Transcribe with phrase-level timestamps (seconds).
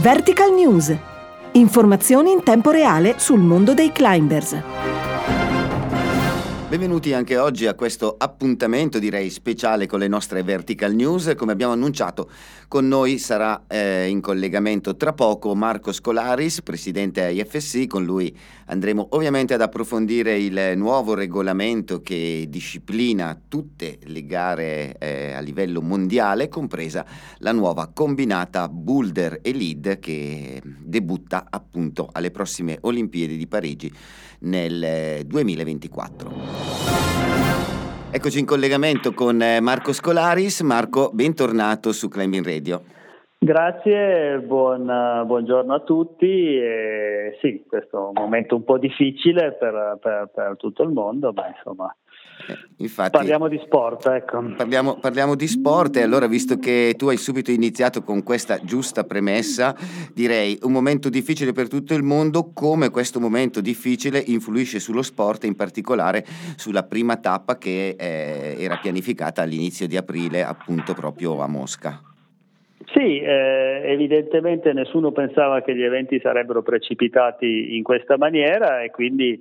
[0.00, 0.96] Vertical News.
[1.52, 4.56] Informazioni in tempo reale sul mondo dei climbers.
[6.70, 11.34] Benvenuti anche oggi a questo appuntamento direi speciale con le nostre Vertical News.
[11.36, 12.30] Come abbiamo annunciato,
[12.66, 17.86] con noi sarà eh, in collegamento tra poco Marco Scolaris, presidente IFSC.
[17.86, 18.34] Con lui
[18.70, 25.82] andremo ovviamente ad approfondire il nuovo regolamento che disciplina tutte le gare eh, a livello
[25.82, 27.04] mondiale, compresa
[27.38, 33.92] la nuova combinata Boulder e Lead che debutta appunto alle prossime Olimpiadi di Parigi
[34.40, 36.30] nel 2024.
[36.30, 36.98] Eh,
[38.12, 40.60] Eccoci in collegamento con eh, Marco Scolaris.
[40.62, 42.82] Marco, bentornato su Climbing Radio.
[43.42, 46.26] Grazie, buon, buongiorno a tutti.
[46.26, 51.32] E sì, questo è un momento un po' difficile per, per, per tutto il mondo,
[51.32, 51.96] ma insomma
[52.48, 54.42] Eh, Infatti, parliamo di sport, ecco.
[54.56, 59.04] Parliamo, parliamo di sport e allora visto che tu hai subito iniziato con questa giusta
[59.04, 59.74] premessa,
[60.12, 65.44] direi un momento difficile per tutto il mondo, come questo momento difficile influisce sullo sport,
[65.44, 66.24] in particolare
[66.56, 72.02] sulla prima tappa che eh, era pianificata all'inizio di aprile appunto proprio a Mosca.
[72.86, 79.38] Sì, eh, evidentemente nessuno pensava che gli eventi sarebbero precipitati in questa maniera e quindi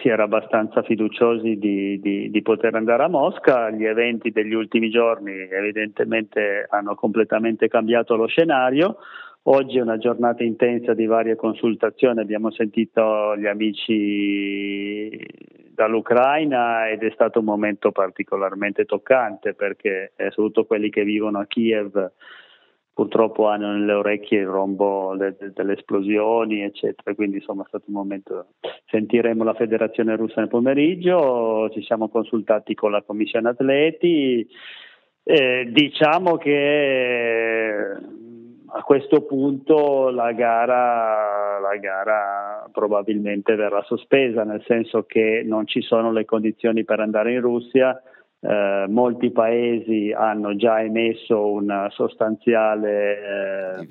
[0.00, 3.70] si era abbastanza fiduciosi di, di, di, poter andare a Mosca.
[3.70, 8.96] Gli eventi degli ultimi giorni evidentemente hanno completamente cambiato lo scenario.
[9.44, 15.08] Oggi è una giornata intensa di varie consultazioni, abbiamo sentito gli amici
[15.74, 21.46] dall'Ucraina ed è stato un momento particolarmente toccante perché eh, soprattutto quelli che vivono a
[21.46, 22.12] Kiev
[22.94, 27.14] purtroppo hanno nelle orecchie il rombo de- delle esplosioni, eccetera.
[27.14, 28.46] Quindi insomma è stato un momento.
[28.86, 34.46] Sentiremo la Federazione Russa nel pomeriggio, ci siamo consultati con la Commissione Atleti.
[35.24, 37.76] Eh, diciamo che
[38.74, 45.80] a questo punto la gara, la gara probabilmente verrà sospesa, nel senso che non ci
[45.82, 48.02] sono le condizioni per andare in Russia
[48.44, 53.86] eh, molti paesi hanno già emesso un sostanziale eh,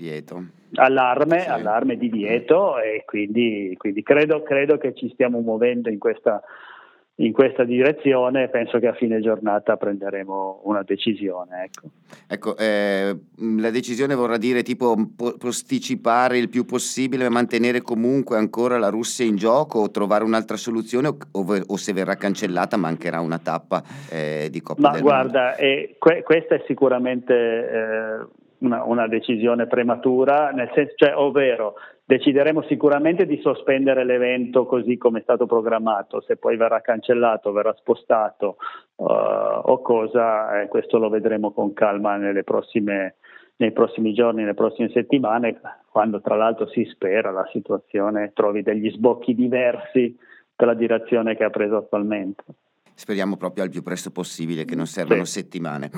[0.74, 1.50] allarme, sì.
[1.50, 6.42] allarme divieto e quindi, quindi credo, credo, che ci stiamo muovendo in questa,
[7.16, 11.66] in questa direzione penso che a fine giornata prenderemo una decisione.
[11.66, 11.88] Ecco,
[12.28, 13.16] ecco eh,
[13.58, 19.36] la decisione vorrà dire tipo posticipare il più possibile, mantenere comunque ancora la Russia in
[19.36, 24.48] gioco o trovare un'altra soluzione o, o, o se verrà cancellata mancherà una tappa eh,
[24.50, 28.26] di Coppa Ma del guarda, eh, que- questa è sicuramente eh,
[28.62, 35.22] una, una, decisione prematura, senso, cioè, ovvero decideremo sicuramente di sospendere l'evento così come è
[35.22, 38.58] stato programmato, se poi verrà cancellato, verrà spostato
[38.96, 43.16] uh, o cosa, eh, questo lo vedremo con calma prossime,
[43.58, 48.90] nei prossimi giorni, nelle prossime settimane, quando tra l'altro si spera la situazione trovi degli
[48.92, 50.18] sbocchi diversi
[50.56, 52.44] dalla direzione che ha preso attualmente.
[52.94, 55.34] Speriamo proprio al più presto possibile, che non servano sì.
[55.34, 55.90] settimane.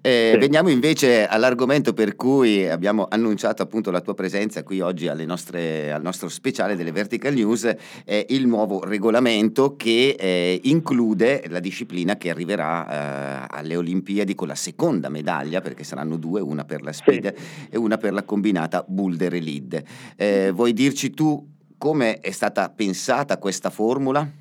[0.00, 0.38] Eh, sì.
[0.38, 6.02] Veniamo invece all'argomento per cui abbiamo annunciato appunto la tua presenza qui oggi nostre, al
[6.02, 7.74] nostro speciale delle Vertical News,
[8.04, 14.48] eh, il nuovo regolamento che eh, include la disciplina che arriverà eh, alle Olimpiadi con
[14.48, 17.68] la seconda medaglia, perché saranno due, una per la speed sì.
[17.70, 19.82] e una per la combinata Boulder e Lead.
[20.16, 21.48] Eh, vuoi dirci tu
[21.78, 24.40] come è stata pensata questa formula?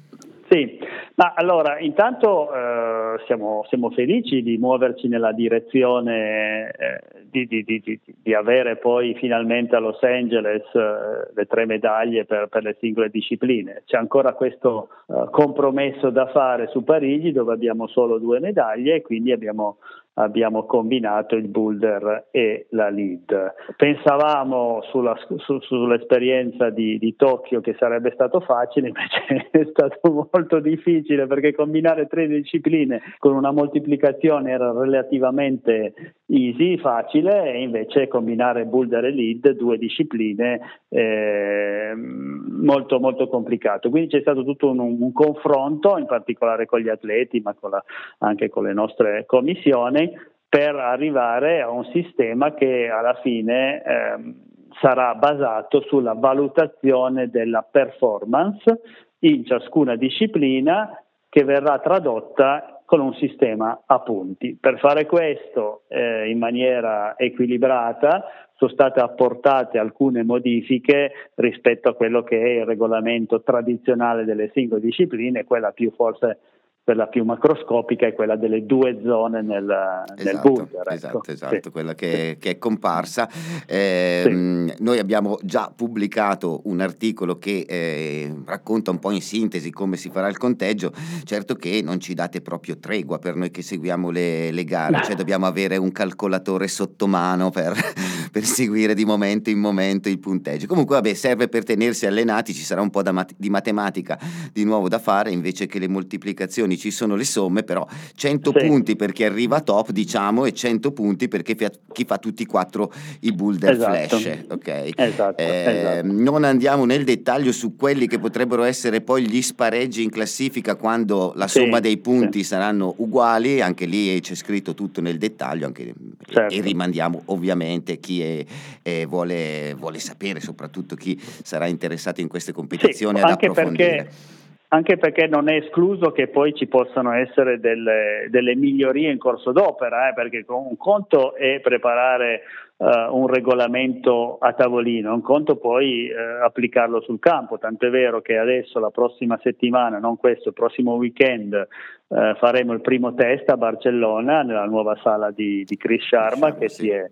[1.22, 7.00] Ma allora intanto eh, siamo, siamo, felici di muoverci nella direzione eh,
[7.30, 12.48] di, di, di, di, avere poi finalmente a Los Angeles eh, le tre medaglie per,
[12.48, 13.84] per, le singole discipline.
[13.86, 19.02] C'è ancora questo eh, compromesso da fare su Parigi dove abbiamo solo due medaglie e
[19.04, 19.78] quindi abbiamo
[20.16, 23.54] abbiamo combinato il boulder e la lead.
[23.78, 30.60] Pensavamo sulla, su, sull'esperienza di, di, Tokyo che sarebbe stato facile, invece è stato molto
[30.60, 35.94] difficile perché combinare tre discipline con una moltiplicazione era relativamente
[36.28, 40.60] easy, facile, e invece combinare boulder e lead, due discipline,
[40.90, 43.90] eh, molto molto complicato.
[43.90, 47.84] Quindi c'è stato tutto un, un confronto, in particolare con gli atleti, ma con la,
[48.20, 50.01] anche con le nostre commissioni
[50.48, 54.36] per arrivare a un sistema che alla fine ehm,
[54.80, 58.82] sarà basato sulla valutazione della performance
[59.20, 64.58] in ciascuna disciplina che verrà tradotta con un sistema a punti.
[64.60, 68.26] Per fare questo eh, in maniera equilibrata
[68.56, 74.82] sono state apportate alcune modifiche rispetto a quello che è il regolamento tradizionale delle singole
[74.82, 76.40] discipline, quella più forse
[76.84, 80.80] quella più macroscopica è quella delle due zone nel, esatto, nel bunker.
[80.82, 80.94] Ecco.
[80.94, 81.70] Esatto, esatto, sì.
[81.70, 83.30] quella che, che, è comparsa.
[83.68, 84.84] Eh, sì.
[84.84, 90.10] Noi abbiamo già pubblicato un articolo che eh, racconta un po' in sintesi come si
[90.10, 90.92] farà il conteggio.
[91.24, 95.14] Certo che non ci date proprio tregua per noi che seguiamo le, le gare, cioè
[95.16, 97.74] dobbiamo avere un calcolatore sotto mano per,
[98.32, 100.66] per, seguire di momento in momento il punteggio.
[100.66, 104.18] Comunque, vabbè, serve per tenersi allenati, ci sarà un po' mat- di matematica
[104.52, 107.86] di nuovo da fare invece che le moltiplicazioni posizioni ci sono le somme, però
[108.16, 108.66] 100 sì.
[108.66, 112.44] punti per chi arriva top, diciamo, e 100 punti per chi fa, chi fa tutti
[112.44, 112.92] e quattro
[113.22, 114.18] i boulder esatto.
[114.18, 114.38] flash.
[114.50, 114.94] Okay?
[114.96, 116.12] Esatto, eh, esatto.
[116.12, 121.34] Non andiamo nel dettaglio su quelli che potrebbero essere poi gli spareggi in classifica quando
[121.36, 122.46] la somma sì, dei punti sì.
[122.46, 125.94] saranno uguali, anche lì c'è scritto tutto nel dettaglio anche,
[126.28, 126.54] certo.
[126.54, 128.46] e rimandiamo ovviamente chi è,
[128.82, 133.96] è, vuole, vuole, sapere, soprattutto chi sarà interessato in queste competizioni ad approfondire.
[134.04, 134.40] Perché
[134.74, 139.52] anche perché non è escluso che poi ci possano essere delle, delle migliorie in corso
[139.52, 142.44] d'opera, eh, perché un conto è preparare
[142.78, 148.38] uh, un regolamento a tavolino, un conto poi uh, applicarlo sul campo, tant'è vero che
[148.38, 151.68] adesso la prossima settimana, non questo, il prossimo weekend
[152.08, 156.70] uh, faremo il primo test a Barcellona nella nuova sala di, di Chris Sharma che
[156.70, 157.10] si è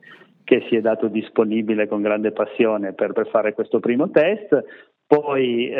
[0.49, 4.59] che si è dato disponibile con grande passione per, per fare questo primo test.
[5.09, 5.73] Poi eh,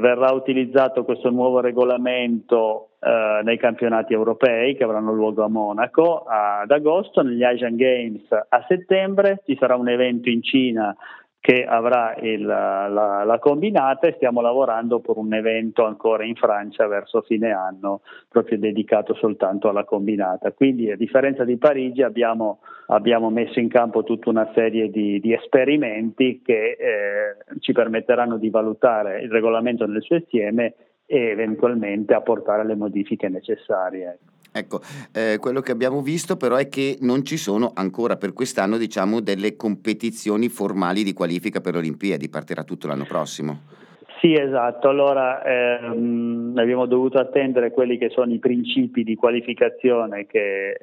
[0.00, 6.70] verrà utilizzato questo nuovo regolamento eh, nei campionati europei che avranno luogo a Monaco ad
[6.70, 10.94] agosto, negli Asian Games a settembre, ci sarà un evento in Cina
[11.40, 16.86] che avrà il, la, la, combinata e stiamo lavorando per un evento ancora in Francia
[16.86, 20.52] verso fine anno, proprio dedicato soltanto alla combinata.
[20.52, 25.32] Quindi a differenza di Parigi abbiamo, abbiamo messo in campo tutta una serie di, di
[25.32, 30.74] esperimenti che eh, ci permetteranno di valutare il regolamento nel suo insieme
[31.06, 34.18] e eventualmente apportare le modifiche necessarie.
[34.52, 34.80] Ecco,
[35.12, 39.20] eh, quello che abbiamo visto però è che non ci sono ancora per quest'anno diciamo,
[39.20, 43.78] delle competizioni formali di qualifica per le Olimpiadi, partirà tutto l'anno prossimo.
[44.20, 44.88] Sì, esatto.
[44.88, 50.76] Allora ehm, abbiamo dovuto attendere quelli che sono i principi di qualificazione che eh,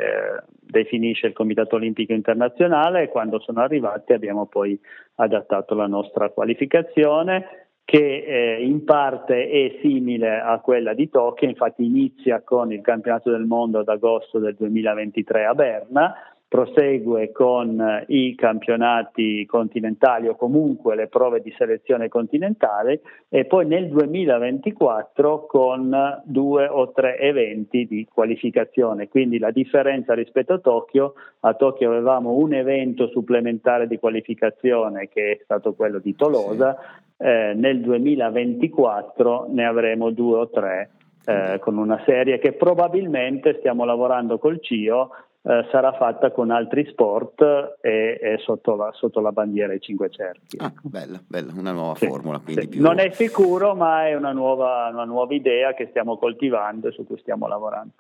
[0.60, 4.80] definisce il Comitato Olimpico Internazionale e quando sono arrivati abbiamo poi
[5.16, 11.86] adattato la nostra qualificazione che eh, in parte è simile a quella di Tokyo, infatti
[11.86, 16.14] inizia con il campionato del mondo ad agosto del 2023 a Berna,
[16.48, 23.66] prosegue con eh, i campionati continentali o comunque le prove di selezione continentale e poi
[23.66, 29.10] nel 2024 con due o tre eventi di qualificazione.
[29.10, 35.32] Quindi la differenza rispetto a Tokyo, a Tokyo avevamo un evento supplementare di qualificazione che
[35.32, 36.78] è stato quello di Tolosa,
[37.18, 40.92] eh, nel 2024 ne avremo due o tre
[41.26, 45.10] eh, con una serie che probabilmente stiamo lavorando col CIO
[45.48, 47.42] eh, sarà fatta con altri sport
[47.80, 50.58] e, e sotto, la, sotto, la, bandiera ai cinque cerchi.
[50.58, 52.42] Ah, bella, bella, una nuova sì, formula.
[52.46, 52.68] Sì.
[52.68, 52.82] Più...
[52.82, 57.06] Non è sicuro, ma è una nuova, una nuova, idea che stiamo coltivando e su
[57.06, 57.94] cui stiamo lavorando.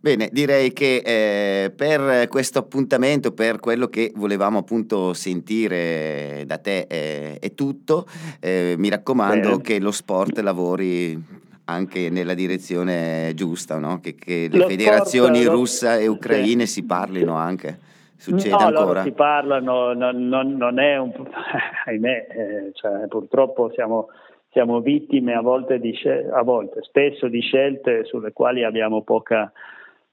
[0.00, 6.86] Bene, direi che eh, per questo appuntamento, per quello che volevamo appunto sentire da te
[6.88, 8.06] eh, è tutto.
[8.40, 9.62] Eh, mi raccomando Bene.
[9.62, 14.00] che lo sport lavori anche nella direzione giusta, no?
[14.00, 16.72] che, che le Lo federazioni sport, russa e ucraine sì.
[16.80, 17.92] si parlino anche.
[18.16, 18.84] Succede no, ancora?
[18.84, 21.12] Loro si parlano, non, non, non è un...
[21.86, 24.08] ahimè, eh, cioè, purtroppo siamo,
[24.50, 25.94] siamo, vittime a volte, di,
[26.32, 29.52] a volte, spesso di scelte sulle quali abbiamo poca,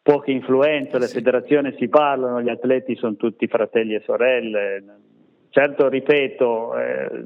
[0.01, 1.15] poca influenza, le sì.
[1.15, 4.83] federazioni si parlano, gli atleti sono tutti fratelli e sorelle.
[5.49, 7.23] Certo, ripeto, eh,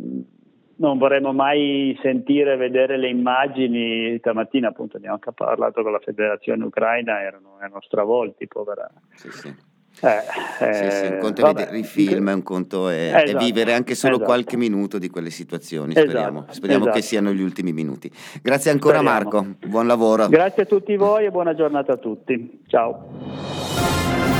[0.77, 4.17] non vorremmo mai sentire, vedere le immagini.
[4.19, 8.89] Stamattina appunto abbiamo anche parlato con la federazione ucraina, erano, erano stravolti, povera.
[9.13, 9.73] Sì, sì.
[10.01, 13.73] Eh, sì, sì, un conto è vedere i film, un conto è, esatto, è vivere
[13.73, 14.29] anche solo esatto.
[14.29, 15.93] qualche minuto di quelle situazioni.
[15.93, 17.05] Speriamo, esatto, speriamo che esatto.
[17.05, 18.11] siano gli ultimi minuti.
[18.41, 19.31] Grazie ancora Speriamo.
[19.31, 20.27] Marco, buon lavoro.
[20.27, 22.63] Grazie a tutti voi e buona giornata a tutti.
[22.67, 24.34] Ciao.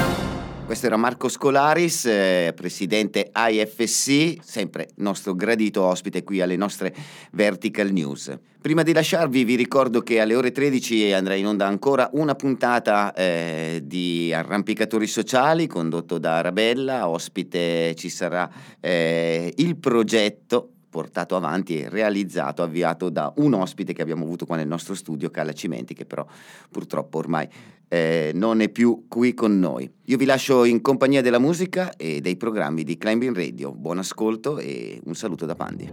[0.65, 6.91] Questo era Marco Scolaris, eh, presidente IFSC, sempre nostro gradito ospite qui alle nostre
[7.33, 8.35] Vertical News.
[8.61, 13.13] Prima di lasciarvi vi ricordo che alle ore 13 andrà in onda ancora una puntata
[13.13, 21.81] eh, di Arrampicatori Sociali condotto da Arabella, ospite ci sarà eh, il progetto portato avanti
[21.81, 25.93] e realizzato, avviato da un ospite che abbiamo avuto qua nel nostro studio, Carla Cimenti,
[25.93, 26.25] che però
[26.71, 27.45] purtroppo ormai
[27.89, 29.91] eh, non è più qui con noi.
[30.05, 33.73] Io vi lascio in compagnia della musica e dei programmi di Climbing Radio.
[33.73, 35.91] Buon ascolto e un saluto da Pandi.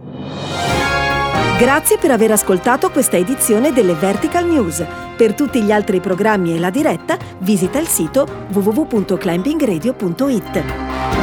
[1.59, 4.85] Grazie per aver ascoltato questa edizione delle Vertical News.
[5.17, 11.22] Per tutti gli altri programmi e la diretta, visita il sito www.climbingradio.it.